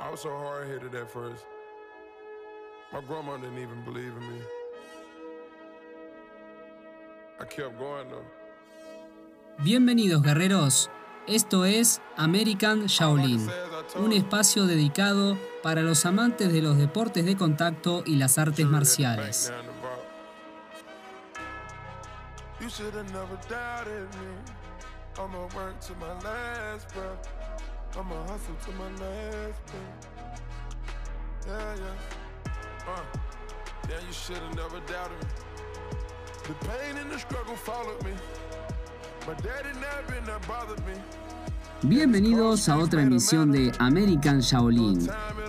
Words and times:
I 0.00 0.10
was 0.10 0.20
so 0.20 0.30
hard 0.30 0.68
headed 0.68 0.94
at 0.94 1.10
first. 1.10 1.44
My 2.92 3.00
grandma 3.00 3.36
didn't 3.36 3.58
even 3.58 3.84
believe 3.84 4.12
in 4.16 4.28
me. 4.28 4.40
I 7.40 7.44
kept 7.44 7.78
going 7.78 8.08
though. 8.10 8.24
Bienvenidos 9.58 10.22
guerreros, 10.22 10.88
esto 11.26 11.64
es 11.64 12.00
American 12.16 12.86
Shaolin, 12.86 13.48
un 13.96 14.12
espacio 14.12 14.66
dedicado 14.66 15.36
para 15.62 15.82
los 15.82 16.06
amantes 16.06 16.52
de 16.52 16.62
los 16.62 16.78
deportes 16.78 17.24
de 17.24 17.36
contacto 17.36 18.04
y 18.06 18.16
las 18.16 18.38
artes 18.38 18.66
marciales. 18.66 19.52
You 22.60 22.68
should 22.68 22.94
have 22.94 23.10
never 23.12 23.36
doubted 23.48 24.08
me. 24.20 24.28
I'ma 25.18 25.48
work 25.56 25.80
to 25.80 25.94
my 25.96 26.12
last 26.22 26.92
breath. 26.94 27.37
I'ma 27.98 28.14
hustle 28.28 28.54
to 28.64 28.70
my 28.78 28.88
last 29.02 29.60
breath. 29.66 30.40
Yeah, 31.48 31.74
yeah. 31.82 31.96
Uh, 32.86 33.02
yeah, 33.88 33.98
you 34.06 34.12
should 34.12 34.36
have 34.36 34.54
never 34.54 34.78
doubted 34.86 35.18
me. 35.18 35.28
The 36.46 36.54
pain 36.64 36.96
and 36.96 37.10
the 37.10 37.18
struggle 37.18 37.56
followed 37.56 38.00
me. 38.04 38.12
My 39.26 39.34
daddy 39.42 39.72
never 39.80 40.38
bothered 40.46 40.78
me. 40.86 40.94
Bienvenidos 41.82 42.68
a 42.68 42.78
otra 42.78 43.02
emisión 43.02 43.50
de 43.50 43.72
American 43.80 44.42
Shaolin. 44.42 45.08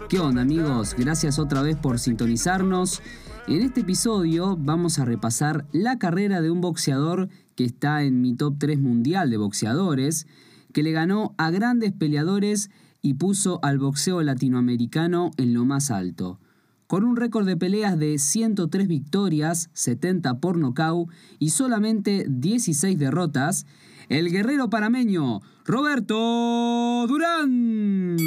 ¿Qué 0.09 0.20
onda 0.20 0.41
amigos? 0.41 0.95
Gracias 0.98 1.38
otra 1.38 1.62
vez 1.62 1.76
por 1.77 1.99
sintonizarnos. 1.99 3.04
En 3.48 3.62
este 3.62 3.81
episodio 3.81 4.57
vamos 4.59 4.98
a 4.98 5.05
repasar 5.05 5.66
la 5.71 5.99
carrera 5.99 6.41
de 6.41 6.49
un 6.49 6.62
boxeador 6.62 7.29
que 7.55 7.66
está 7.66 8.02
en 8.02 8.21
mi 8.21 8.34
top 8.35 8.55
3 8.57 8.79
mundial 8.79 9.29
de 9.29 9.38
boxeadores, 9.38 10.26
que 10.73 10.84
le 10.84 10.91
ganó 10.91 11.34
a 11.38 11.52
grandes 11.52 11.94
peleadores 11.94 12.70
y 13.02 13.16
puso 13.16 13.60
al 13.64 13.80
boxeo 13.80 14.22
latinoamericano 14.22 15.32
en 15.38 15.54
lo 15.54 15.66
más 15.66 15.91
alto. 15.91 16.40
Con 16.88 17.04
un 17.04 17.16
récord 17.16 17.46
de 17.46 17.55
peleas 17.55 17.99
de 17.99 18.18
103 18.18 18.88
victorias, 18.88 19.70
70 19.74 20.40
por 20.40 20.58
nocaut 20.58 21.08
y 21.38 21.52
solamente 21.52 22.26
16 22.27 22.98
derrotas, 22.98 23.68
el 24.10 24.32
guerrero 24.32 24.71
parameño 24.71 25.41
Roberto 25.66 27.05
Durán. 27.08 28.18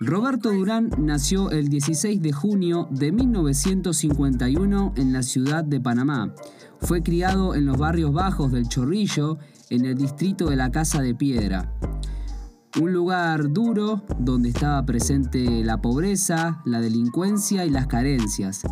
Roberto 0.00 0.52
Durán 0.52 0.90
nació 0.98 1.50
el 1.50 1.68
16 1.68 2.22
de 2.22 2.32
junio 2.32 2.88
de 2.90 3.12
1951 3.12 4.94
en 4.96 5.12
la 5.12 5.22
ciudad 5.22 5.62
de 5.64 5.80
Panamá. 5.80 6.34
Fue 6.80 7.02
criado 7.02 7.54
en 7.54 7.66
los 7.66 7.78
barrios 7.78 8.12
bajos 8.12 8.52
del 8.52 8.68
Chorrillo, 8.68 9.38
en 9.70 9.84
el 9.84 9.94
distrito 9.96 10.48
de 10.50 10.56
la 10.56 10.70
Casa 10.70 11.02
de 11.02 11.14
Piedra. 11.14 11.72
Un 12.80 12.92
lugar 12.92 13.52
duro 13.52 14.02
donde 14.18 14.50
estaba 14.50 14.84
presente 14.84 15.64
la 15.64 15.80
pobreza, 15.80 16.60
la 16.64 16.80
delincuencia 16.80 17.64
y 17.64 17.70
las 17.70 17.86
carencias. 17.86 18.62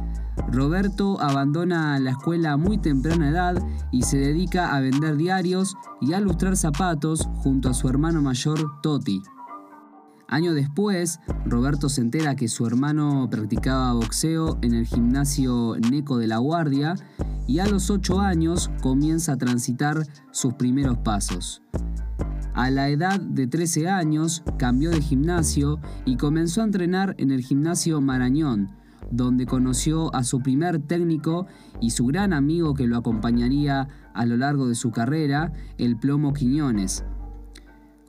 Roberto 0.53 1.21
abandona 1.21 1.99
la 1.99 2.11
escuela 2.11 2.53
a 2.53 2.57
muy 2.57 2.79
temprana 2.79 3.31
edad 3.31 3.57
y 3.91 4.03
se 4.03 4.19
dedica 4.19 4.77
a 4.77 4.81
vender 4.81 5.17
diarios 5.17 5.75
y 6.01 6.13
a 6.13 6.21
lustrar 6.21 6.57
zapatos 6.57 7.29
junto 7.37 7.69
a 7.69 7.75
su 7.75 7.89
hermano 7.89 8.23
mayor 8.23 8.81
Toti. 8.83 9.23
Año 10.29 10.55
después, 10.55 11.21
Roberto 11.45 11.89
se 11.89 12.01
entera 12.01 12.35
que 12.35 12.49
su 12.49 12.67
hermano 12.67 13.29
practicaba 13.31 13.93
boxeo 13.93 14.59
en 14.61 14.75
el 14.75 14.85
gimnasio 14.85 15.77
Neco 15.91 16.19
de 16.19 16.27
la 16.27 16.39
Guardia 16.39 16.97
y 17.47 17.61
a 17.61 17.67
los 17.67 17.91
8 17.91 18.21
años 18.21 18.71
comienza 18.83 19.35
a 19.35 19.37
transitar 19.37 20.03
sus 20.33 20.55
primeros 20.55 20.99
pasos. 20.99 21.63
A 22.55 22.71
la 22.71 22.89
edad 22.89 23.21
de 23.21 23.47
13 23.47 23.89
años 23.89 24.43
cambió 24.59 24.91
de 24.91 25.01
gimnasio 25.01 25.79
y 26.05 26.17
comenzó 26.17 26.63
a 26.63 26.65
entrenar 26.65 27.15
en 27.19 27.31
el 27.31 27.43
gimnasio 27.43 28.01
Marañón, 28.01 28.71
donde 29.13 29.47
conoció 29.47 30.13
a 30.13 30.25
su 30.25 30.41
primer 30.41 30.81
técnico 30.81 31.47
y 31.81 31.91
su 31.91 32.07
gran 32.07 32.33
amigo 32.33 32.75
que 32.75 32.89
lo 32.89 32.97
acompañaría 32.97 33.87
a 34.13 34.27
lo 34.27 34.37
largo 34.37 34.67
de 34.67 34.75
su 34.75 34.91
carrera, 34.91 35.53
el 35.79 35.97
Plomo 35.97 36.33
Quiñones, 36.33 37.05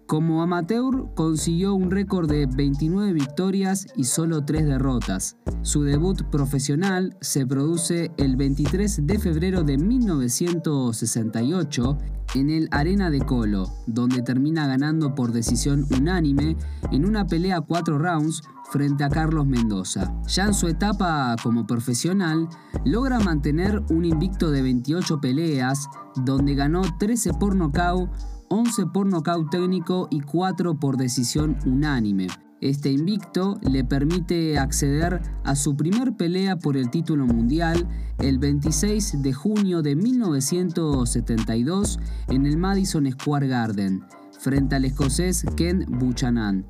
como 0.08 0.42
amateur 0.42 1.14
consiguió 1.16 1.76
un 1.76 1.92
récord 1.92 2.28
de 2.30 2.48
29 2.48 3.14
victorias 3.14 3.86
y 3.96 4.06
solo 4.06 4.46
3 4.46 4.66
derrotas. 4.66 5.36
Su 5.62 5.84
debut 5.84 6.24
profesional 6.32 7.16
se 7.20 7.46
produce 7.46 8.10
el 8.18 8.38
23 8.38 9.06
de 9.06 9.20
febrero 9.20 9.64
de 9.64 9.78
1968 9.78 11.98
en 12.36 12.50
el 12.50 12.70
Arena 12.72 13.10
de 13.10 13.20
Colo, 13.20 13.70
donde 13.86 14.22
termina 14.22 14.66
ganando 14.66 15.14
por 15.14 15.34
decisión 15.34 15.86
unánime 15.98 16.56
en 16.92 17.06
una 17.06 17.28
pelea 17.28 17.60
4 17.62 17.98
rounds 17.98 18.42
frente 18.72 19.04
a 19.04 19.10
Carlos 19.10 19.46
Mendoza. 19.46 20.14
Ya 20.28 20.46
en 20.46 20.54
su 20.54 20.68
etapa 20.68 21.36
como 21.44 21.68
profesional, 21.68 22.48
logra 22.86 23.20
mantener 23.20 23.84
un 23.90 24.06
invicto 24.06 24.52
de 24.52 24.62
28 24.62 25.20
peleas, 25.20 25.90
donde 26.16 26.56
ganó 26.56 26.84
13 26.98 27.34
por 27.34 27.56
nocaut, 27.56 28.10
11 28.50 28.88
por 28.88 29.08
nocaut 29.08 29.50
técnico 29.50 30.08
y 30.10 30.22
4 30.22 30.80
por 30.80 30.98
decisión 30.98 31.58
unánime. 31.66 32.28
Este 32.60 32.92
invicto 32.92 33.60
le 33.62 33.84
permite 33.84 34.58
acceder 34.58 35.22
a 35.44 35.56
su 35.56 35.76
primer 35.76 36.16
pelea 36.16 36.58
por 36.58 36.76
el 36.76 36.90
título 36.90 37.28
mundial 37.28 37.88
el 38.18 38.40
26 38.40 39.22
de 39.22 39.32
junio 39.32 39.84
de 39.84 39.96
1972 39.96 42.00
en 42.30 42.48
el 42.48 42.58
Madison 42.58 43.08
Square 43.12 43.48
Garden, 43.48 44.04
frente 44.40 44.76
al 44.76 44.86
escocés 44.86 45.46
Ken 45.56 45.86
Buchanan, 45.88 46.66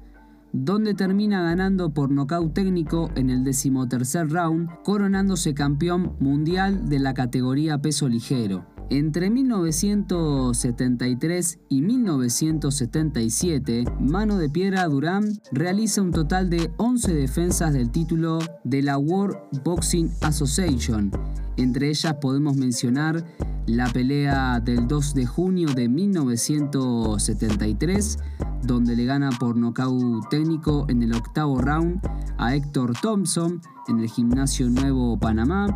donde 0.52 0.94
termina 0.94 1.42
ganando 1.42 1.94
por 1.94 2.12
nocaut 2.12 2.54
técnico 2.54 3.10
en 3.16 3.30
el 3.30 3.46
decimotercer 3.46 4.30
round, 4.30 4.68
coronándose 4.84 5.54
campeón 5.54 6.18
mundial 6.20 6.90
de 6.90 7.00
la 7.00 7.14
categoría 7.14 7.82
peso 7.82 8.10
ligero. 8.10 8.77
Entre 8.90 9.30
1973 9.30 11.60
y 11.68 11.82
1977, 11.82 13.84
Mano 14.00 14.38
de 14.38 14.50
Piedra 14.50 14.88
Durán 14.88 15.42
realiza 15.52 16.02
un 16.02 16.12
total 16.12 16.50
de 16.50 16.72
11 16.78 17.14
defensas 17.14 17.74
del 17.74 17.92
título 17.92 18.40
de 18.64 18.84
la 18.84 18.98
World 18.98 19.36
Boxing 19.66 20.10
Association. 20.22 21.12
Entre 21.58 21.90
ellas 21.90 22.14
podemos 22.22 22.56
mencionar 22.56 23.26
la 23.66 23.92
pelea 23.92 24.62
del 24.62 24.88
2 24.88 25.16
de 25.16 25.26
junio 25.26 25.68
de 25.74 25.90
1973, 25.90 28.20
donde 28.64 28.96
le 28.96 29.04
gana 29.04 29.32
por 29.38 29.58
nocaut 29.58 30.30
técnico 30.30 30.86
en 30.88 31.04
el 31.04 31.14
octavo 31.14 31.60
round 31.60 32.00
a 32.38 32.56
Héctor 32.56 32.94
Thompson 33.02 33.60
en 33.90 34.00
el 34.00 34.10
Gimnasio 34.10 34.70
Nuevo 34.70 35.20
Panamá, 35.20 35.68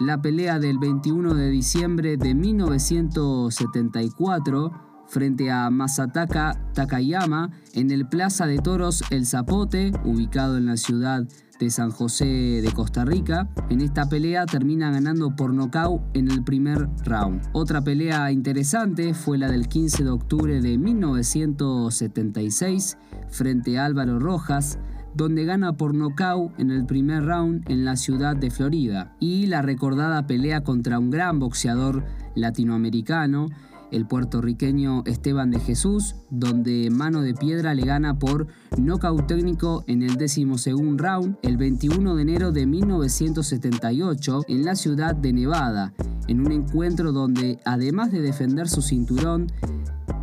la 0.00 0.20
pelea 0.20 0.58
del 0.58 0.78
21 0.78 1.34
de 1.34 1.48
diciembre 1.50 2.16
de 2.16 2.34
1974 2.34 4.72
frente 5.08 5.50
a 5.50 5.68
Masataka 5.68 6.58
Takayama 6.72 7.50
en 7.74 7.90
el 7.90 8.08
Plaza 8.08 8.46
de 8.46 8.56
Toros 8.58 9.04
El 9.10 9.26
Zapote, 9.26 9.92
ubicado 10.04 10.56
en 10.56 10.64
la 10.66 10.78
ciudad 10.78 11.28
de 11.60 11.70
San 11.70 11.90
José 11.90 12.24
de 12.24 12.72
Costa 12.72 13.04
Rica. 13.04 13.50
En 13.68 13.82
esta 13.82 14.08
pelea 14.08 14.46
termina 14.46 14.90
ganando 14.90 15.36
por 15.36 15.52
nocaut 15.52 16.00
en 16.14 16.30
el 16.30 16.42
primer 16.42 16.88
round. 17.04 17.42
Otra 17.52 17.84
pelea 17.84 18.32
interesante 18.32 19.12
fue 19.14 19.36
la 19.36 19.50
del 19.50 19.68
15 19.68 20.04
de 20.04 20.10
octubre 20.10 20.62
de 20.62 20.78
1976 20.78 22.96
frente 23.28 23.78
a 23.78 23.84
Álvaro 23.84 24.18
Rojas, 24.18 24.78
donde 25.14 25.44
gana 25.44 25.76
por 25.76 25.94
nocaut 25.94 26.52
en 26.58 26.70
el 26.70 26.86
primer 26.86 27.24
round 27.24 27.68
en 27.70 27.84
la 27.84 27.96
ciudad 27.96 28.36
de 28.36 28.50
Florida, 28.50 29.16
y 29.20 29.46
la 29.46 29.62
recordada 29.62 30.26
pelea 30.26 30.62
contra 30.62 30.98
un 30.98 31.10
gran 31.10 31.38
boxeador 31.38 32.04
latinoamericano, 32.34 33.48
el 33.92 34.06
puertorriqueño 34.06 35.04
Esteban 35.04 35.50
de 35.50 35.60
Jesús, 35.60 36.16
donde 36.30 36.88
Mano 36.90 37.20
de 37.20 37.34
Piedra 37.34 37.74
le 37.74 37.84
gana 37.84 38.18
por 38.18 38.46
nocaut 38.78 39.26
técnico 39.26 39.84
en 39.86 40.02
el 40.02 40.16
decimosegundo 40.16 41.04
round 41.04 41.36
el 41.42 41.58
21 41.58 42.16
de 42.16 42.22
enero 42.22 42.52
de 42.52 42.66
1978 42.66 44.42
en 44.48 44.64
la 44.64 44.74
ciudad 44.74 45.14
de 45.14 45.32
Nevada, 45.34 45.92
en 46.26 46.40
un 46.40 46.52
encuentro 46.52 47.12
donde 47.12 47.60
además 47.66 48.10
de 48.10 48.22
defender 48.22 48.68
su 48.68 48.80
cinturón 48.80 49.48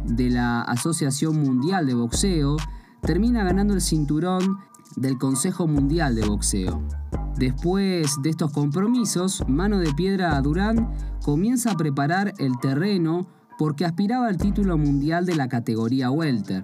de 0.05 0.31
la 0.31 0.61
Asociación 0.61 1.39
Mundial 1.39 1.85
de 1.85 1.93
Boxeo, 1.93 2.57
termina 3.03 3.43
ganando 3.43 3.75
el 3.75 3.81
cinturón 3.81 4.57
del 4.99 5.17
Consejo 5.17 5.67
Mundial 5.67 6.15
de 6.15 6.27
Boxeo. 6.27 6.81
Después 7.37 8.21
de 8.21 8.29
estos 8.29 8.51
compromisos, 8.51 9.43
Mano 9.47 9.79
de 9.79 9.93
Piedra 9.93 10.39
Durán 10.41 10.91
comienza 11.23 11.71
a 11.71 11.77
preparar 11.77 12.33
el 12.37 12.59
terreno 12.59 13.27
porque 13.57 13.85
aspiraba 13.85 14.27
al 14.27 14.37
título 14.37 14.77
mundial 14.77 15.25
de 15.25 15.35
la 15.35 15.47
categoría 15.47 16.11
welter. 16.11 16.63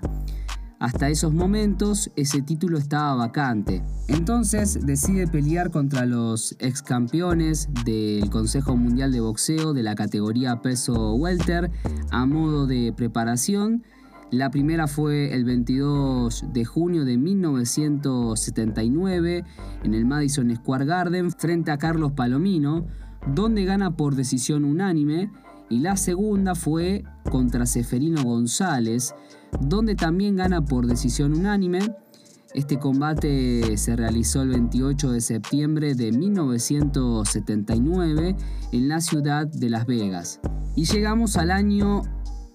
Hasta 0.80 1.10
esos 1.10 1.34
momentos 1.34 2.12
ese 2.16 2.42
título 2.42 2.78
estaba 2.78 3.16
vacante. 3.16 3.82
Entonces 4.08 4.86
decide 4.86 5.28
pelear 5.28 5.72
contra 5.72 6.06
los 6.06 6.56
ex 6.60 6.82
campeones 6.82 7.70
del 7.86 8.30
Consejo 8.30 8.76
Mundial 8.76 9.12
de 9.12 9.22
Boxeo 9.22 9.74
de 9.74 9.84
la 9.84 9.96
categoría 9.96 10.62
peso 10.62 11.16
welter 11.16 11.72
a 12.12 12.26
modo 12.26 12.68
de 12.68 12.94
preparación 12.96 13.84
La 14.32 14.50
primera 14.50 14.88
fue 14.88 15.36
el 15.36 15.46
22 15.46 16.46
de 16.52 16.66
junio 16.66 17.06
de 17.06 17.16
1979 17.18 19.44
en 19.84 19.94
el 19.94 20.06
Madison 20.06 20.52
Square 20.56 20.86
Garden 20.86 21.30
frente 21.32 21.70
a 21.72 21.78
Carlos 21.78 22.14
Palomino, 22.14 22.88
donde 23.34 23.66
gana 23.66 23.96
por 23.96 24.16
decisión 24.16 24.66
unánime, 24.66 25.30
y 25.70 25.78
la 25.80 25.96
segunda 25.96 26.56
fue 26.56 27.04
contra 27.30 27.68
Seferino 27.68 28.24
González, 28.24 29.14
donde 29.62 29.94
también 29.96 30.36
gana 30.36 30.66
por 30.66 30.88
decisión 30.88 31.34
unánime. 31.34 31.80
Este 32.54 32.78
combate 32.80 33.78
se 33.78 33.96
realizó 33.96 34.42
el 34.42 34.50
28 34.50 35.12
de 35.12 35.22
septiembre 35.22 35.94
de 35.94 36.12
1979 36.12 38.36
en 38.72 38.88
la 38.88 39.02
ciudad 39.02 39.46
de 39.46 39.70
Las 39.70 39.86
Vegas. 39.86 40.40
Y 40.76 40.86
llegamos 40.86 41.38
al 41.38 41.52
año 41.52 42.02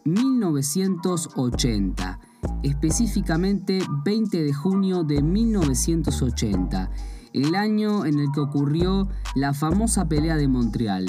1980, 0.04 2.20
específicamente 2.62 3.80
20 4.04 4.42
de 4.42 4.52
junio 4.52 5.04
de 5.04 5.22
1980, 5.22 6.90
el 7.32 7.54
año 7.54 8.04
en 8.06 8.18
el 8.18 8.32
que 8.32 8.40
ocurrió 8.40 9.08
la 9.34 9.54
famosa 9.54 10.08
pelea 10.08 10.36
de 10.36 10.48
Montreal, 10.48 11.06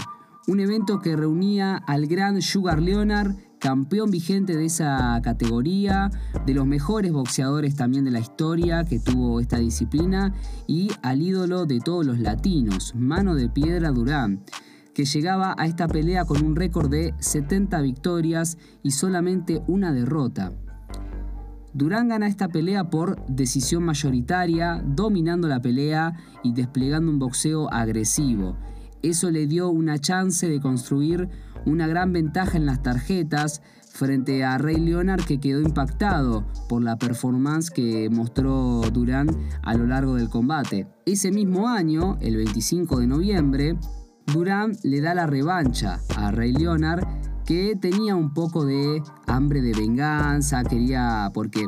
un 0.47 0.59
evento 0.59 0.99
que 0.99 1.15
reunía 1.15 1.77
al 1.77 2.07
gran 2.07 2.41
Sugar 2.41 2.81
Leonard, 2.81 3.35
campeón 3.59 4.11
vigente 4.11 4.57
de 4.57 4.65
esa 4.65 5.19
categoría, 5.23 6.09
de 6.45 6.53
los 6.53 6.65
mejores 6.65 7.11
boxeadores 7.11 7.75
también 7.75 8.05
de 8.05 8.11
la 8.11 8.19
historia 8.19 8.83
que 8.83 8.99
tuvo 8.99 9.39
esta 9.39 9.57
disciplina, 9.57 10.33
y 10.67 10.91
al 11.03 11.21
ídolo 11.21 11.65
de 11.65 11.79
todos 11.79 12.05
los 12.05 12.19
latinos, 12.19 12.93
Mano 12.95 13.35
de 13.35 13.49
Piedra 13.49 13.91
Durán 13.91 14.43
que 14.93 15.05
llegaba 15.05 15.55
a 15.57 15.65
esta 15.65 15.87
pelea 15.87 16.25
con 16.25 16.43
un 16.43 16.55
récord 16.55 16.89
de 16.89 17.13
70 17.19 17.81
victorias 17.81 18.57
y 18.83 18.91
solamente 18.91 19.61
una 19.67 19.93
derrota. 19.93 20.53
Durán 21.73 22.09
gana 22.09 22.27
esta 22.27 22.49
pelea 22.49 22.89
por 22.89 23.25
decisión 23.27 23.83
mayoritaria, 23.83 24.83
dominando 24.85 25.47
la 25.47 25.61
pelea 25.61 26.13
y 26.43 26.53
desplegando 26.53 27.09
un 27.09 27.19
boxeo 27.19 27.71
agresivo. 27.71 28.57
Eso 29.01 29.31
le 29.31 29.47
dio 29.47 29.69
una 29.69 29.97
chance 29.97 30.49
de 30.49 30.59
construir 30.59 31.29
una 31.65 31.87
gran 31.87 32.11
ventaja 32.11 32.57
en 32.57 32.65
las 32.65 32.83
tarjetas 32.83 33.61
frente 33.91 34.43
a 34.43 34.57
Rey 34.57 34.77
Leonard 34.77 35.23
que 35.23 35.39
quedó 35.39 35.61
impactado 35.61 36.45
por 36.67 36.81
la 36.81 36.97
performance 36.97 37.69
que 37.69 38.09
mostró 38.09 38.81
Durán 38.91 39.27
a 39.61 39.73
lo 39.73 39.85
largo 39.85 40.15
del 40.15 40.29
combate. 40.29 40.87
Ese 41.05 41.31
mismo 41.31 41.67
año, 41.67 42.17
el 42.21 42.37
25 42.37 42.99
de 42.99 43.07
noviembre, 43.07 43.77
Durán 44.31 44.77
le 44.83 45.01
da 45.01 45.13
la 45.13 45.27
revancha 45.27 45.99
a 46.15 46.31
Rey 46.31 46.53
Leonard, 46.53 47.05
que 47.45 47.75
tenía 47.75 48.15
un 48.15 48.33
poco 48.33 48.65
de 48.65 49.03
hambre 49.27 49.61
de 49.61 49.73
venganza, 49.73 50.63
quería, 50.63 51.31
porque 51.33 51.65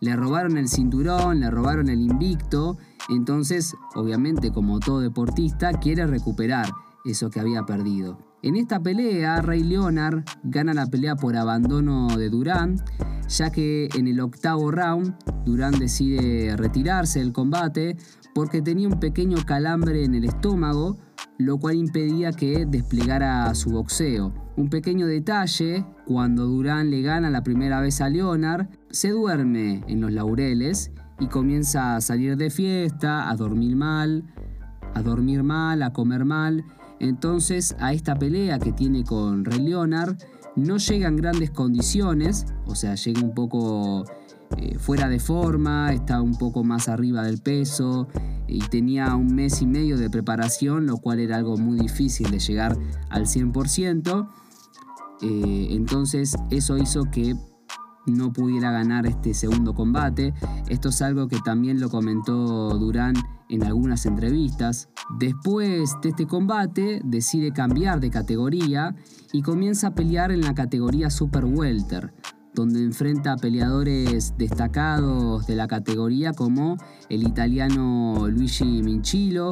le 0.00 0.16
robaron 0.16 0.56
el 0.56 0.68
cinturón, 0.68 1.40
le 1.40 1.50
robaron 1.50 1.88
el 1.88 2.00
invicto, 2.00 2.76
entonces, 3.08 3.74
obviamente, 3.94 4.52
como 4.52 4.80
todo 4.80 5.00
deportista, 5.00 5.72
quiere 5.72 6.06
recuperar 6.06 6.66
eso 7.04 7.30
que 7.30 7.40
había 7.40 7.64
perdido. 7.64 8.18
En 8.42 8.56
esta 8.56 8.80
pelea, 8.80 9.40
Rey 9.40 9.62
Leonard 9.62 10.24
gana 10.42 10.74
la 10.74 10.86
pelea 10.86 11.14
por 11.14 11.36
abandono 11.36 12.08
de 12.16 12.28
Durán, 12.28 12.82
ya 13.28 13.50
que 13.50 13.88
en 13.94 14.08
el 14.08 14.20
octavo 14.20 14.70
round, 14.70 15.14
Durán 15.44 15.78
decide 15.78 16.56
retirarse 16.56 17.20
del 17.20 17.32
combate 17.32 17.96
porque 18.34 18.62
tenía 18.62 18.88
un 18.88 18.98
pequeño 18.98 19.38
calambre 19.46 20.04
en 20.04 20.14
el 20.14 20.24
estómago, 20.24 20.98
lo 21.44 21.58
cual 21.58 21.76
impedía 21.76 22.32
que 22.32 22.66
desplegara 22.66 23.54
su 23.54 23.70
boxeo. 23.70 24.32
Un 24.56 24.68
pequeño 24.68 25.06
detalle, 25.06 25.84
cuando 26.06 26.46
Durán 26.46 26.90
le 26.90 27.02
gana 27.02 27.30
la 27.30 27.42
primera 27.42 27.80
vez 27.80 28.00
a 28.00 28.08
Leonard, 28.08 28.68
se 28.90 29.10
duerme 29.10 29.82
en 29.86 30.00
los 30.00 30.12
laureles 30.12 30.92
y 31.20 31.26
comienza 31.26 31.96
a 31.96 32.00
salir 32.00 32.36
de 32.36 32.50
fiesta, 32.50 33.30
a 33.30 33.36
dormir 33.36 33.76
mal, 33.76 34.24
a 34.94 35.02
dormir 35.02 35.42
mal, 35.42 35.82
a 35.82 35.92
comer 35.92 36.24
mal. 36.24 36.64
Entonces 37.00 37.76
a 37.78 37.92
esta 37.92 38.16
pelea 38.16 38.58
que 38.58 38.72
tiene 38.72 39.04
con 39.04 39.44
Rey 39.44 39.60
Leonard 39.60 40.16
no 40.56 40.76
llega 40.76 41.08
en 41.08 41.16
grandes 41.16 41.50
condiciones, 41.50 42.46
o 42.66 42.74
sea, 42.74 42.94
llega 42.94 43.22
un 43.22 43.34
poco 43.34 44.04
eh, 44.58 44.78
fuera 44.78 45.08
de 45.08 45.20
forma, 45.20 45.92
está 45.92 46.20
un 46.20 46.36
poco 46.36 46.64
más 46.64 46.88
arriba 46.88 47.22
del 47.22 47.40
peso 47.40 48.08
y 48.46 48.60
tenía 48.60 49.14
un 49.14 49.34
mes 49.34 49.62
y 49.62 49.66
medio 49.66 49.96
de 49.96 50.10
preparación, 50.10 50.86
lo 50.86 50.98
cual 50.98 51.20
era 51.20 51.36
algo 51.36 51.56
muy 51.56 51.78
difícil 51.78 52.30
de 52.30 52.38
llegar 52.38 52.76
al 53.10 53.26
100%. 53.26 54.28
Eh, 55.22 55.68
entonces 55.70 56.34
eso 56.50 56.76
hizo 56.76 57.04
que 57.10 57.36
no 58.06 58.32
pudiera 58.32 58.72
ganar 58.72 59.06
este 59.06 59.34
segundo 59.34 59.74
combate. 59.74 60.34
Esto 60.68 60.88
es 60.88 61.00
algo 61.02 61.28
que 61.28 61.38
también 61.44 61.80
lo 61.80 61.88
comentó 61.88 62.76
Durán 62.78 63.14
en 63.48 63.62
algunas 63.62 64.06
entrevistas. 64.06 64.88
Después 65.18 65.96
de 66.02 66.08
este 66.08 66.26
combate 66.26 67.00
decide 67.04 67.52
cambiar 67.52 68.00
de 68.00 68.10
categoría 68.10 68.96
y 69.32 69.42
comienza 69.42 69.88
a 69.88 69.94
pelear 69.94 70.32
en 70.32 70.40
la 70.40 70.54
categoría 70.54 71.10
Super 71.10 71.44
Welter 71.44 72.12
donde 72.54 72.82
enfrenta 72.82 73.32
a 73.32 73.36
peleadores 73.36 74.34
destacados 74.36 75.46
de 75.46 75.56
la 75.56 75.68
categoría 75.68 76.32
como 76.32 76.76
el 77.08 77.26
italiano 77.26 78.28
Luigi 78.28 78.82
Minchilo, 78.82 79.48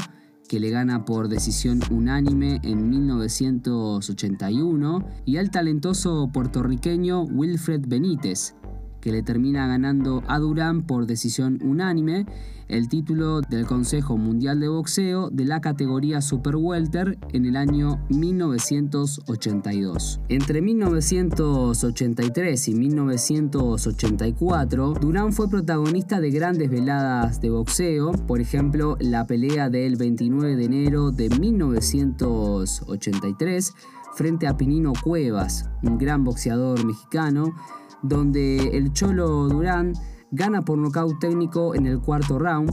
que 0.48 0.60
le 0.60 0.70
gana 0.70 1.04
por 1.04 1.28
decisión 1.28 1.80
unánime 1.90 2.60
en 2.62 2.88
1981, 2.90 5.04
y 5.24 5.36
al 5.36 5.50
talentoso 5.50 6.28
puertorriqueño 6.32 7.22
Wilfred 7.22 7.82
Benítez, 7.86 8.56
que 9.00 9.12
le 9.12 9.22
termina 9.22 9.66
ganando 9.66 10.22
a 10.26 10.38
Durán 10.38 10.82
por 10.82 11.06
decisión 11.06 11.58
unánime 11.62 12.26
el 12.70 12.88
título 12.88 13.40
del 13.40 13.66
Consejo 13.66 14.16
Mundial 14.16 14.60
de 14.60 14.68
Boxeo 14.68 15.28
de 15.30 15.44
la 15.44 15.60
categoría 15.60 16.22
Super 16.22 16.54
Welter 16.56 17.18
en 17.32 17.46
el 17.46 17.56
año 17.56 18.00
1982. 18.10 20.20
Entre 20.28 20.62
1983 20.62 22.68
y 22.68 22.74
1984, 22.74 24.94
Durán 25.00 25.32
fue 25.32 25.50
protagonista 25.50 26.20
de 26.20 26.30
grandes 26.30 26.70
veladas 26.70 27.40
de 27.40 27.50
boxeo, 27.50 28.12
por 28.12 28.40
ejemplo, 28.40 28.96
la 29.00 29.26
pelea 29.26 29.68
del 29.68 29.96
29 29.96 30.54
de 30.54 30.64
enero 30.64 31.10
de 31.10 31.28
1983 31.28 33.74
frente 34.14 34.46
a 34.46 34.56
Pinino 34.56 34.92
Cuevas, 35.02 35.68
un 35.82 35.98
gran 35.98 36.24
boxeador 36.24 36.84
mexicano, 36.84 37.54
donde 38.02 38.76
el 38.76 38.92
Cholo 38.92 39.48
Durán 39.48 39.92
gana 40.30 40.62
por 40.62 40.78
nocaut 40.78 41.18
técnico 41.18 41.74
en 41.74 41.86
el 41.86 42.00
cuarto 42.00 42.38
round. 42.38 42.70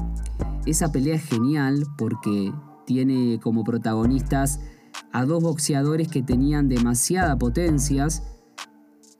Esa 0.66 0.92
pelea 0.92 1.16
es 1.16 1.26
genial 1.26 1.86
porque 1.98 2.54
tiene 2.86 3.40
como 3.42 3.64
protagonistas 3.64 4.60
a 5.12 5.26
dos 5.26 5.44
boxeadores 5.44 6.08
que 6.08 6.24
tenían 6.24 6.70
demasiada 6.70 7.38
potencias, 7.38 8.24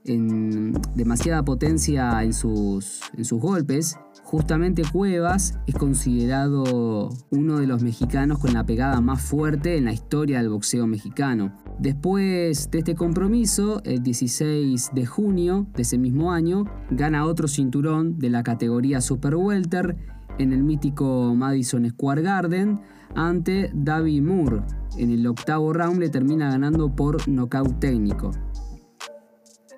en, 0.08 0.74
demasiada 0.96 1.44
potencia 1.44 2.24
en 2.24 2.34
sus, 2.34 3.02
en 3.16 3.26
sus 3.26 3.40
golpes 3.40 3.98
Justamente 4.30 4.84
Cuevas 4.92 5.58
es 5.68 5.76
considerado 5.76 7.10
uno 7.30 7.60
de 7.60 7.66
los 7.66 7.82
mexicanos 7.82 8.40
con 8.40 8.54
la 8.54 8.66
pegada 8.66 9.00
más 9.00 9.22
fuerte 9.22 9.78
en 9.78 9.86
la 9.86 9.94
historia 9.94 10.40
del 10.40 10.50
boxeo 10.50 10.86
mexicano. 10.86 11.54
Después 11.80 12.70
de 12.70 12.80
este 12.80 12.94
compromiso, 12.94 13.82
el 13.86 14.04
16 14.04 14.90
de 14.94 15.06
junio 15.06 15.68
de 15.74 15.84
ese 15.84 15.98
mismo 15.98 16.34
año, 16.34 16.66
gana 16.92 17.24
otro 17.24 17.48
cinturón 17.48 18.20
de 18.20 18.30
la 18.30 18.44
categoría 18.44 19.00
Super 19.00 19.38
Welter 19.38 19.96
en 20.40 20.52
el 20.52 20.62
mítico 20.62 21.34
Madison 21.34 21.88
Square 21.90 22.22
Garden 22.22 22.82
ante 23.16 23.72
David 23.74 24.24
Moore. 24.24 24.62
En 24.98 25.10
el 25.12 25.26
octavo 25.26 25.72
round 25.72 26.00
le 26.00 26.10
termina 26.10 26.50
ganando 26.50 26.94
por 26.94 27.26
nocaut 27.30 27.80
técnico. 27.80 28.32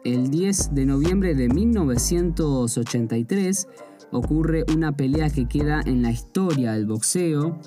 El 0.06 0.30
10 0.30 0.76
de 0.76 0.86
noviembre 0.86 1.36
de 1.36 1.50
1983, 1.50 3.68
ocurre 4.12 4.64
una 4.74 4.94
pelea 4.94 5.30
que 5.30 5.46
queda 5.46 5.82
en 5.86 6.02
la 6.02 6.12
historia 6.12 6.72
del 6.72 6.86
boxeo, 6.86 7.60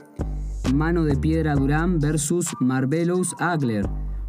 Mano 0.73 1.05
de 1.05 1.15
Piedra 1.17 1.57
Durán 1.57 2.01
versus 2.01 2.55
Marvelous 2.59 3.35
Agler, 3.39 3.87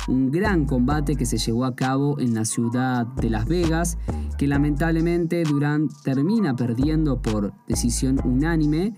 un 0.10 0.32
gran 0.32 0.66
combate 0.66 1.16
que 1.16 1.26
se 1.26 1.38
llevó 1.38 1.64
a 1.64 1.78
cabo 1.78 2.20
en 2.20 2.34
la 2.34 2.44
ciudad 2.44 3.08
de 3.08 3.30
Las 3.30 3.46
Vegas, 3.46 3.98
que 4.38 4.48
lamentablemente 4.48 5.42
Durán 5.44 5.88
termina 6.04 6.58
perdiendo 6.58 7.22
por 7.22 7.54
decisión 7.70 8.20
unánime, 8.26 8.98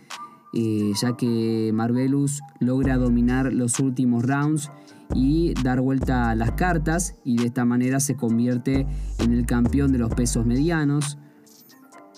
eh, 0.53 0.93
ya 0.99 1.15
que 1.15 1.69
Marvelous 1.75 2.41
logra 2.59 2.97
dominar 2.97 3.53
los 3.53 3.79
últimos 3.79 4.25
rounds 4.25 4.71
y 5.13 5.53
dar 5.63 5.81
vuelta 5.81 6.29
a 6.29 6.35
las 6.35 6.51
cartas 6.51 7.15
y 7.23 7.37
de 7.37 7.45
esta 7.45 7.65
manera 7.65 7.99
se 7.99 8.15
convierte 8.15 8.85
en 9.19 9.33
el 9.33 9.45
campeón 9.45 9.91
de 9.91 9.99
los 9.99 10.13
pesos 10.13 10.45
medianos. 10.45 11.17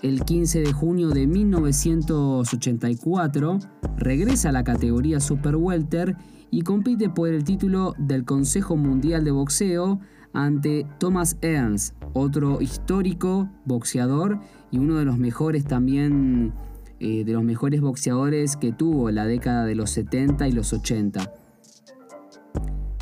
El 0.04 0.24
15 0.24 0.62
de 0.62 0.74
junio 0.74 1.10
de 1.10 1.26
1984 1.26 3.58
regresa 3.98 4.50
a 4.50 4.52
la 4.52 4.64
categoría 4.64 5.20
Super 5.20 5.56
Welter 5.56 6.16
y 6.52 6.62
compite 6.62 7.10
por 7.10 7.30
el 7.30 7.44
título 7.44 7.96
del 7.98 8.24
Consejo 8.24 8.78
Mundial 8.78 9.24
de 9.24 9.32
Boxeo 9.32 10.00
ante 10.34 10.86
Thomas 11.00 11.38
Ernst, 11.42 11.96
otro 12.14 12.62
histórico 12.62 13.50
boxeador 13.66 14.40
y 14.70 14.78
uno 14.78 14.98
de 14.98 15.06
los 15.06 15.18
mejores 15.18 15.66
también, 15.66 16.54
eh, 17.00 17.24
de 17.24 17.34
los 17.34 17.44
mejores 17.44 17.82
boxeadores 17.82 18.56
que 18.56 18.72
tuvo 18.72 19.10
la 19.10 19.26
década 19.26 19.66
de 19.66 19.74
los 19.74 19.90
70 19.90 20.48
y 20.48 20.52
los 20.52 20.74
80. 20.74 21.47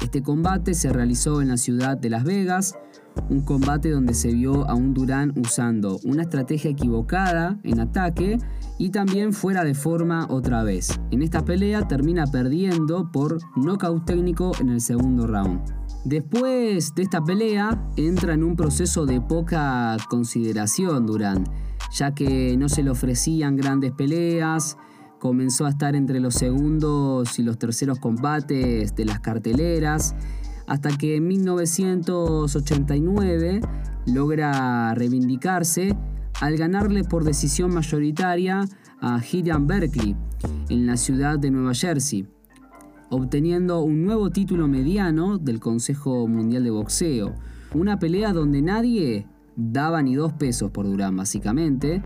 Este 0.01 0.21
combate 0.21 0.73
se 0.73 0.91
realizó 0.91 1.41
en 1.41 1.49
la 1.49 1.57
ciudad 1.57 1.97
de 1.97 2.09
Las 2.09 2.23
Vegas, 2.23 2.75
un 3.29 3.41
combate 3.41 3.89
donde 3.91 4.13
se 4.13 4.33
vio 4.33 4.69
a 4.69 4.75
un 4.75 4.93
Durán 4.93 5.33
usando 5.37 5.99
una 6.03 6.23
estrategia 6.23 6.71
equivocada 6.71 7.57
en 7.63 7.79
ataque 7.79 8.37
y 8.77 8.89
también 8.89 9.33
fuera 9.33 9.63
de 9.63 9.73
forma 9.73 10.27
otra 10.29 10.63
vez. 10.63 10.99
En 11.11 11.21
esta 11.21 11.45
pelea 11.45 11.87
termina 11.87 12.27
perdiendo 12.27 13.09
por 13.11 13.37
nocaut 13.55 14.05
técnico 14.05 14.51
en 14.59 14.69
el 14.69 14.81
segundo 14.81 15.27
round. 15.27 15.61
Después 16.03 16.93
de 16.93 17.01
esta 17.01 17.23
pelea 17.23 17.89
entra 17.95 18.33
en 18.33 18.43
un 18.43 18.55
proceso 18.55 19.05
de 19.05 19.21
poca 19.21 19.97
consideración 20.09 21.05
Durán, 21.05 21.45
ya 21.91 22.13
que 22.13 22.55
no 22.57 22.69
se 22.69 22.83
le 22.83 22.91
ofrecían 22.91 23.55
grandes 23.55 23.91
peleas, 23.91 24.77
comenzó 25.25 25.65
a 25.65 25.69
estar 25.69 25.95
entre 25.95 26.19
los 26.19 26.35
segundos 26.35 27.39
y 27.39 27.41
los 27.41 27.57
terceros 27.57 27.97
combates 27.97 28.95
de 28.95 29.05
las 29.05 29.21
carteleras 29.21 30.13
hasta 30.67 30.95
que 30.95 31.15
en 31.15 31.27
1989 31.27 33.61
logra 34.05 34.93
reivindicarse 34.93 35.97
al 36.41 36.57
ganarle 36.57 37.03
por 37.03 37.23
decisión 37.23 37.73
mayoritaria 37.73 38.65
a 39.01 39.19
Gideon 39.19 39.65
Berkeley 39.65 40.15
en 40.69 40.85
la 40.85 40.95
ciudad 40.95 41.39
de 41.39 41.49
Nueva 41.49 41.73
Jersey, 41.73 42.27
obteniendo 43.09 43.81
un 43.81 44.05
nuevo 44.05 44.29
título 44.29 44.67
mediano 44.67 45.39
del 45.39 45.59
Consejo 45.59 46.27
Mundial 46.27 46.63
de 46.63 46.69
Boxeo, 46.69 47.33
una 47.73 47.97
pelea 47.97 48.31
donde 48.31 48.61
nadie 48.61 49.25
daba 49.55 50.03
ni 50.03 50.13
dos 50.13 50.33
pesos 50.33 50.69
por 50.69 50.85
Durán 50.85 51.17
básicamente, 51.17 52.03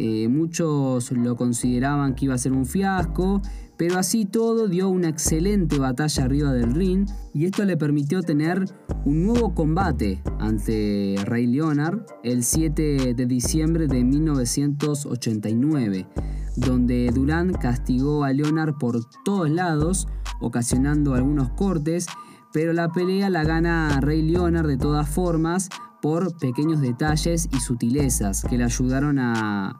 eh, 0.00 0.28
muchos 0.28 1.10
lo 1.10 1.34
consideraban 1.34 2.14
que 2.14 2.26
iba 2.26 2.34
a 2.34 2.38
ser 2.38 2.52
un 2.52 2.66
fiasco, 2.66 3.42
pero 3.76 3.98
así 3.98 4.26
todo 4.26 4.68
dio 4.68 4.88
una 4.88 5.08
excelente 5.08 5.76
batalla 5.76 6.22
arriba 6.22 6.52
del 6.52 6.72
ring 6.72 7.08
y 7.34 7.46
esto 7.46 7.64
le 7.64 7.76
permitió 7.76 8.22
tener 8.22 8.64
un 9.04 9.24
nuevo 9.24 9.56
combate 9.56 10.22
ante 10.38 11.16
Ray 11.24 11.48
Leonard 11.48 12.06
el 12.22 12.44
7 12.44 13.14
de 13.14 13.26
diciembre 13.26 13.88
de 13.88 14.04
1989, 14.04 16.06
donde 16.54 17.10
Durán 17.12 17.52
castigó 17.54 18.22
a 18.22 18.32
Leonard 18.32 18.74
por 18.78 19.00
todos 19.24 19.50
lados, 19.50 20.06
ocasionando 20.40 21.14
algunos 21.14 21.50
cortes, 21.50 22.06
pero 22.52 22.72
la 22.72 22.92
pelea 22.92 23.30
la 23.30 23.42
gana 23.42 24.00
Ray 24.00 24.22
Leonard 24.22 24.68
de 24.68 24.76
todas 24.76 25.08
formas 25.08 25.70
por 26.00 26.36
pequeños 26.38 26.80
detalles 26.80 27.48
y 27.52 27.60
sutilezas 27.60 28.44
que 28.44 28.56
le 28.56 28.64
ayudaron 28.64 29.18
a, 29.18 29.76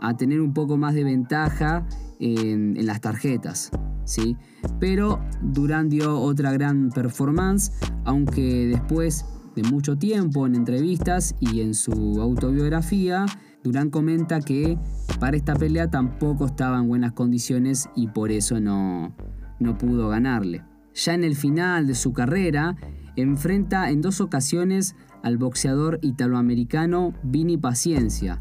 a 0.00 0.16
tener 0.16 0.40
un 0.40 0.52
poco 0.52 0.76
más 0.76 0.94
de 0.94 1.04
ventaja 1.04 1.86
en, 2.18 2.86
las 2.86 3.00
tarjetas. 3.00 3.70
¿sí? 4.04 4.36
Pero 4.78 5.20
Durán 5.42 5.88
dio 5.88 6.20
otra 6.20 6.52
gran 6.52 6.90
performance, 6.90 7.72
aunque 8.04 8.66
después 8.66 9.24
de 9.54 9.62
mucho 9.62 9.96
tiempo 9.96 10.46
en 10.46 10.54
entrevistas 10.54 11.34
y 11.40 11.60
en 11.60 11.74
su 11.74 12.20
autobiografía, 12.20 13.26
Durán 13.64 13.90
comenta 13.90 14.40
que 14.40 14.78
para 15.18 15.36
esta 15.36 15.54
pelea 15.54 15.90
tampoco 15.90 16.46
estaba 16.46 16.78
en 16.78 16.88
buenas 16.88 17.12
condiciones 17.12 17.88
y 17.96 18.08
por 18.08 18.30
eso 18.30 18.60
no, 18.60 19.14
no 19.58 19.78
pudo 19.78 20.08
ganarle. 20.08 20.62
Ya 20.94 21.14
en 21.14 21.24
el 21.24 21.36
final 21.36 21.86
de 21.86 21.94
su 21.94 22.12
carrera, 22.12 22.76
enfrenta 23.16 23.90
en 23.90 24.02
dos 24.02 24.20
ocasiones 24.20 24.94
al 25.26 25.38
boxeador 25.38 25.98
italoamericano 26.02 27.12
Vini 27.24 27.56
Paciencia, 27.56 28.38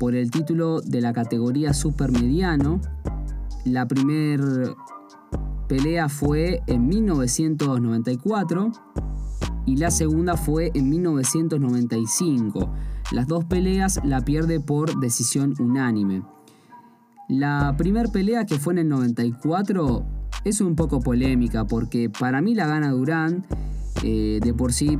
por 0.00 0.16
el 0.16 0.32
título 0.32 0.80
de 0.80 1.00
la 1.00 1.12
categoría 1.12 1.72
supermediano. 1.72 2.80
La 3.64 3.86
primera 3.86 4.74
pelea 5.68 6.08
fue 6.08 6.62
en 6.66 6.88
1994 6.88 8.72
y 9.66 9.76
la 9.76 9.92
segunda 9.92 10.36
fue 10.36 10.72
en 10.74 10.90
1995. 10.90 12.72
Las 13.12 13.28
dos 13.28 13.44
peleas 13.44 14.00
la 14.02 14.20
pierde 14.20 14.58
por 14.58 14.98
decisión 14.98 15.54
unánime. 15.60 16.24
La 17.28 17.76
primera 17.78 18.10
pelea 18.10 18.46
que 18.46 18.58
fue 18.58 18.72
en 18.72 18.78
el 18.80 18.88
94 18.88 20.04
es 20.44 20.60
un 20.60 20.74
poco 20.74 20.98
polémica 20.98 21.68
porque 21.68 22.10
para 22.10 22.40
mí 22.40 22.56
la 22.56 22.66
gana 22.66 22.90
Durán. 22.90 23.46
Eh, 24.02 24.40
de 24.42 24.52
por 24.52 24.72
sí, 24.72 24.98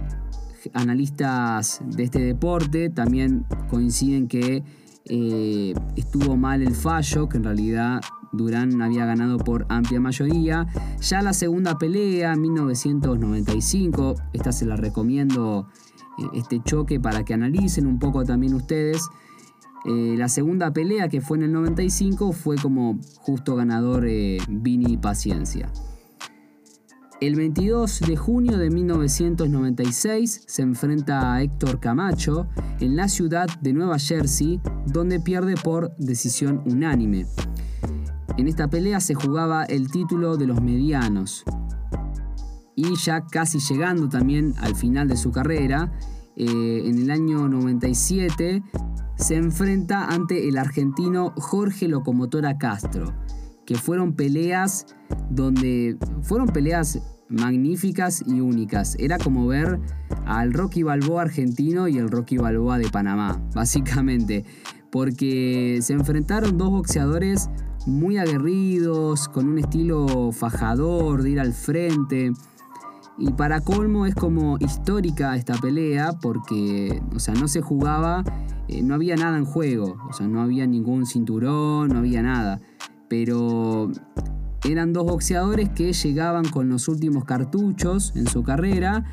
analistas 0.74 1.80
de 1.84 2.04
este 2.04 2.20
deporte 2.20 2.90
también 2.90 3.44
coinciden 3.68 4.28
que 4.28 4.64
eh, 5.08 5.74
estuvo 5.94 6.36
mal 6.36 6.62
el 6.62 6.74
fallo, 6.74 7.28
que 7.28 7.36
en 7.36 7.44
realidad 7.44 8.00
Durán 8.32 8.82
había 8.82 9.06
ganado 9.06 9.38
por 9.38 9.66
amplia 9.68 10.00
mayoría. 10.00 10.66
Ya 11.00 11.22
la 11.22 11.32
segunda 11.32 11.78
pelea, 11.78 12.34
1995, 12.34 14.16
esta 14.32 14.52
se 14.52 14.66
la 14.66 14.76
recomiendo, 14.76 15.68
eh, 16.18 16.22
este 16.34 16.60
choque 16.62 16.98
para 16.98 17.24
que 17.24 17.34
analicen 17.34 17.86
un 17.86 17.98
poco 17.98 18.24
también 18.24 18.54
ustedes. 18.54 19.08
Eh, 19.84 20.16
la 20.18 20.28
segunda 20.28 20.72
pelea, 20.72 21.08
que 21.08 21.20
fue 21.20 21.36
en 21.38 21.44
el 21.44 21.52
95, 21.52 22.32
fue 22.32 22.56
como 22.56 22.98
justo 23.18 23.54
ganador 23.54 24.06
Vini 24.48 24.96
Paciencia. 24.96 25.70
El 27.18 27.34
22 27.34 28.00
de 28.00 28.14
junio 28.14 28.58
de 28.58 28.68
1996 28.68 30.42
se 30.46 30.60
enfrenta 30.60 31.32
a 31.32 31.42
Héctor 31.42 31.80
Camacho 31.80 32.46
en 32.78 32.94
la 32.94 33.08
ciudad 33.08 33.46
de 33.62 33.72
Nueva 33.72 33.98
Jersey, 33.98 34.60
donde 34.84 35.18
pierde 35.18 35.54
por 35.54 35.96
decisión 35.96 36.62
unánime. 36.66 37.24
En 38.36 38.48
esta 38.48 38.68
pelea 38.68 39.00
se 39.00 39.14
jugaba 39.14 39.64
el 39.64 39.90
título 39.90 40.36
de 40.36 40.46
los 40.46 40.60
medianos. 40.60 41.44
Y 42.74 42.94
ya 42.96 43.24
casi 43.24 43.60
llegando 43.60 44.10
también 44.10 44.52
al 44.58 44.76
final 44.76 45.08
de 45.08 45.16
su 45.16 45.32
carrera, 45.32 45.90
eh, 46.36 46.82
en 46.84 46.98
el 46.98 47.10
año 47.10 47.48
97 47.48 48.62
se 49.16 49.36
enfrenta 49.36 50.08
ante 50.08 50.50
el 50.50 50.58
argentino 50.58 51.32
Jorge 51.38 51.88
Locomotora 51.88 52.58
Castro 52.58 53.14
que 53.66 53.74
fueron 53.74 54.14
peleas 54.14 54.86
donde 55.28 55.98
fueron 56.22 56.48
peleas 56.48 57.00
magníficas 57.28 58.22
y 58.26 58.40
únicas. 58.40 58.96
Era 58.98 59.18
como 59.18 59.46
ver 59.46 59.80
al 60.24 60.52
Rocky 60.52 60.82
Balboa 60.82 61.22
argentino 61.22 61.88
y 61.88 61.98
el 61.98 62.08
Rocky 62.08 62.38
Balboa 62.38 62.78
de 62.78 62.88
Panamá, 62.88 63.42
básicamente, 63.54 64.44
porque 64.90 65.80
se 65.82 65.92
enfrentaron 65.92 66.56
dos 66.56 66.70
boxeadores 66.70 67.50
muy 67.86 68.18
aguerridos, 68.18 69.28
con 69.28 69.48
un 69.48 69.58
estilo 69.58 70.32
fajador, 70.32 71.22
de 71.22 71.30
ir 71.30 71.40
al 71.40 71.52
frente. 71.52 72.32
Y 73.18 73.32
para 73.32 73.60
colmo 73.60 74.04
es 74.06 74.14
como 74.14 74.58
histórica 74.58 75.36
esta 75.36 75.54
pelea 75.54 76.12
porque, 76.20 77.00
o 77.14 77.18
sea, 77.18 77.34
no 77.34 77.48
se 77.48 77.62
jugaba, 77.62 78.22
eh, 78.68 78.82
no 78.82 78.94
había 78.94 79.16
nada 79.16 79.38
en 79.38 79.46
juego, 79.46 79.96
o 80.08 80.12
sea, 80.12 80.28
no 80.28 80.42
había 80.42 80.66
ningún 80.66 81.06
cinturón, 81.06 81.88
no 81.88 81.98
había 81.98 82.22
nada 82.22 82.60
pero 83.08 83.90
eran 84.64 84.92
dos 84.92 85.04
boxeadores 85.04 85.68
que 85.70 85.92
llegaban 85.92 86.44
con 86.48 86.68
los 86.68 86.88
últimos 86.88 87.24
cartuchos 87.24 88.12
en 88.16 88.26
su 88.26 88.42
carrera 88.42 89.04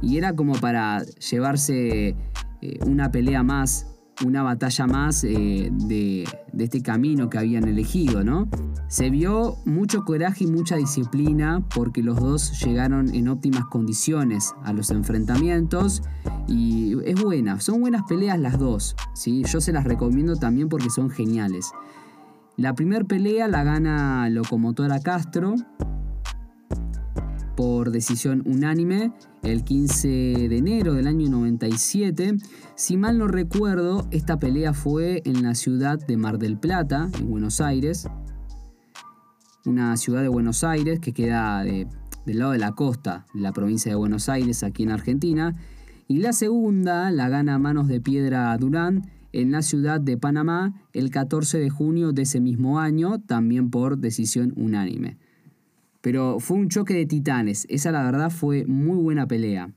y 0.00 0.16
era 0.16 0.34
como 0.34 0.54
para 0.54 1.04
llevarse 1.04 2.16
eh, 2.60 2.78
una 2.86 3.10
pelea 3.10 3.42
más, 3.42 3.86
una 4.24 4.42
batalla 4.42 4.86
más 4.86 5.24
eh, 5.24 5.70
de, 5.72 6.24
este 6.58 6.82
camino 6.82 7.28
que 7.28 7.38
habían 7.38 7.66
elegido, 7.66 8.24
¿no? 8.24 8.48
Se 8.88 9.10
vio 9.10 9.56
mucho 9.64 10.04
coraje 10.04 10.44
y 10.44 10.46
mucha 10.46 10.76
disciplina 10.76 11.66
porque 11.74 12.02
los 12.02 12.20
dos 12.20 12.60
llegaron 12.64 13.14
en 13.14 13.28
óptimas 13.28 13.64
condiciones 13.66 14.54
a 14.64 14.72
los 14.72 14.90
enfrentamientos 14.90 16.02
y 16.46 16.96
es 17.04 17.20
buena, 17.20 17.60
son 17.60 17.80
buenas 17.80 18.02
peleas 18.08 18.38
las 18.38 18.58
dos, 18.58 18.96
¿sí? 19.14 19.42
Yo 19.44 19.60
se 19.60 19.72
las 19.72 19.84
recomiendo 19.84 20.36
también 20.36 20.68
porque 20.68 20.90
son 20.90 21.10
geniales. 21.10 21.72
La 22.58 22.74
primera 22.74 23.04
pelea 23.04 23.48
la 23.48 23.64
gana 23.64 24.28
Locomotora 24.28 25.00
Castro 25.00 25.54
por 27.56 27.90
decisión 27.90 28.42
unánime 28.44 29.12
el 29.42 29.64
15 29.64 30.08
de 30.08 30.56
enero 30.56 30.94
del 30.94 31.06
año 31.06 31.30
97. 31.30 32.36
Si 32.74 32.96
mal 32.96 33.18
no 33.18 33.26
recuerdo, 33.26 34.06
esta 34.10 34.38
pelea 34.38 34.74
fue 34.74 35.22
en 35.24 35.42
la 35.42 35.54
ciudad 35.54 35.98
de 35.98 36.16
Mar 36.16 36.38
del 36.38 36.58
Plata, 36.58 37.08
en 37.18 37.30
Buenos 37.30 37.60
Aires. 37.60 38.06
Una 39.64 39.96
ciudad 39.96 40.22
de 40.22 40.28
Buenos 40.28 40.62
Aires 40.62 41.00
que 41.00 41.12
queda 41.12 41.62
del 41.62 41.88
lado 42.26 42.52
de 42.52 42.58
la 42.58 42.72
costa 42.72 43.26
de 43.32 43.40
la 43.40 43.52
provincia 43.52 43.90
de 43.90 43.96
Buenos 43.96 44.28
Aires, 44.28 44.62
aquí 44.62 44.82
en 44.82 44.90
Argentina. 44.90 45.54
Y 46.06 46.18
la 46.18 46.32
segunda 46.32 47.10
la 47.10 47.28
gana 47.28 47.58
Manos 47.58 47.88
de 47.88 48.00
Piedra 48.00 48.56
Durán 48.58 49.08
en 49.32 49.50
la 49.50 49.62
ciudad 49.62 50.00
de 50.00 50.16
Panamá 50.16 50.74
el 50.92 51.10
14 51.10 51.58
de 51.58 51.70
junio 51.70 52.12
de 52.12 52.22
ese 52.22 52.40
mismo 52.40 52.78
año, 52.78 53.20
también 53.20 53.70
por 53.70 53.98
decisión 53.98 54.52
unánime. 54.56 55.16
Pero 56.00 56.40
fue 56.40 56.58
un 56.58 56.68
choque 56.68 56.94
de 56.94 57.06
titanes, 57.06 57.66
esa 57.70 57.92
la 57.92 58.02
verdad 58.02 58.30
fue 58.30 58.64
muy 58.66 58.96
buena 58.96 59.26
pelea. 59.26 59.70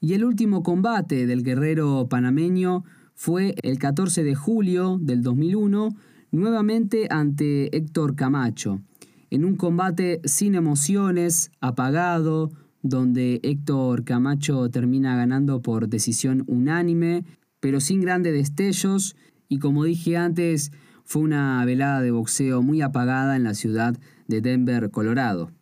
Y 0.00 0.14
el 0.14 0.24
último 0.24 0.62
combate 0.62 1.26
del 1.26 1.44
guerrero 1.44 2.08
panameño 2.08 2.84
fue 3.14 3.54
el 3.62 3.78
14 3.78 4.24
de 4.24 4.34
julio 4.34 4.98
del 5.00 5.22
2001, 5.22 5.90
nuevamente 6.32 7.06
ante 7.10 7.76
Héctor 7.76 8.16
Camacho, 8.16 8.80
en 9.30 9.44
un 9.44 9.54
combate 9.56 10.20
sin 10.24 10.54
emociones, 10.54 11.52
apagado, 11.60 12.50
donde 12.82 13.38
Héctor 13.44 14.04
Camacho 14.04 14.68
termina 14.70 15.16
ganando 15.16 15.62
por 15.62 15.88
decisión 15.88 16.42
unánime, 16.48 17.24
pero 17.62 17.78
sin 17.78 18.00
grandes 18.00 18.32
destellos, 18.32 19.14
y 19.48 19.60
como 19.60 19.84
dije 19.84 20.16
antes, 20.16 20.72
fue 21.04 21.22
una 21.22 21.64
velada 21.64 22.02
de 22.02 22.10
boxeo 22.10 22.60
muy 22.60 22.82
apagada 22.82 23.36
en 23.36 23.44
la 23.44 23.54
ciudad 23.54 23.96
de 24.26 24.40
Denver, 24.40 24.90
Colorado. 24.90 25.52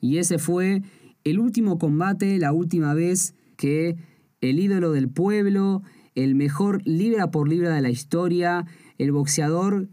Y 0.00 0.16
ese 0.16 0.38
fue 0.38 0.80
el 1.22 1.38
último 1.38 1.78
combate, 1.78 2.38
la 2.38 2.54
última 2.54 2.94
vez 2.94 3.34
que 3.58 3.96
el 4.40 4.58
ídolo 4.58 4.92
del 4.92 5.10
pueblo, 5.10 5.82
el 6.14 6.34
mejor 6.34 6.80
libra 6.86 7.30
por 7.30 7.46
libra 7.46 7.74
de 7.74 7.82
la 7.82 7.90
historia, 7.90 8.64
el 8.96 9.12
boxeador 9.12 9.90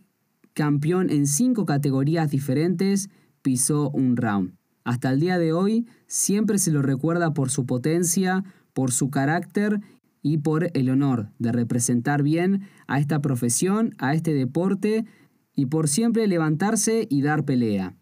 campeón 0.53 1.09
en 1.09 1.27
cinco 1.27 1.65
categorías 1.65 2.31
diferentes, 2.31 3.09
pisó 3.41 3.89
un 3.89 4.15
round. 4.15 4.55
Hasta 4.85 5.09
el 5.09 5.19
día 5.19 5.37
de 5.37 5.51
hoy 5.51 5.85
siempre 6.05 6.59
se 6.59 6.71
lo 6.71 6.81
recuerda 6.81 7.33
por 7.33 7.49
su 7.49 7.65
potencia, 7.65 8.45
por 8.71 8.93
su 8.93 9.09
carácter 9.09 9.81
y 10.27 10.39
por 10.39 10.69
el 10.73 10.89
honor 10.89 11.29
de 11.39 11.53
representar 11.53 12.21
bien 12.21 12.63
a 12.85 12.99
esta 12.99 13.21
profesión, 13.21 13.95
a 13.97 14.13
este 14.13 14.33
deporte 14.33 15.05
y 15.55 15.67
por 15.67 15.87
siempre 15.87 16.27
levantarse 16.27 17.07
y 17.09 17.21
dar 17.21 17.45
pelea. 17.45 17.95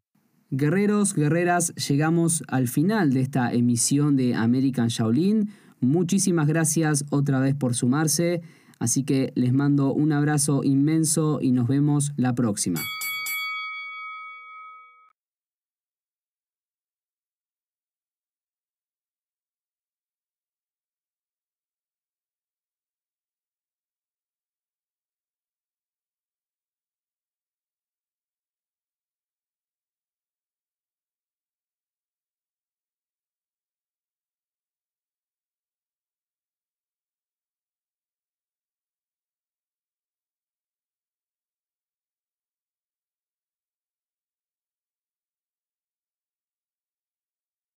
Guerreros, 0.50 1.14
guerreras, 1.14 1.76
llegamos 1.76 2.44
al 2.48 2.68
final 2.68 3.14
de 3.14 3.22
esta 3.22 3.54
emisión 3.54 4.16
de 4.16 4.34
American 4.34 4.88
Shaolin. 4.88 5.50
Muchísimas 5.82 6.48
gracias 6.48 7.06
otra 7.12 7.40
vez 7.40 7.54
por 7.54 7.76
sumarse, 7.76 8.42
así 8.80 9.04
que 9.04 9.32
les 9.36 9.54
mando 9.54 9.94
un 9.94 10.12
abrazo 10.12 10.64
inmenso 10.64 11.40
y 11.44 11.52
nos 11.52 11.68
vemos 11.68 12.12
la 12.18 12.34
próxima. 12.34 12.80